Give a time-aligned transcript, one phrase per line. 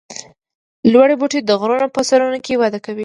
[0.91, 2.99] لوړ بوټي د غرونو په سرونو کې وده کوي